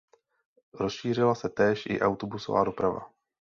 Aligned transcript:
Rozšířila 0.73 1.35
se 1.35 1.49
též 1.49 1.85
i 1.85 2.01
autobusová 2.01 2.63
doprava. 2.63 3.09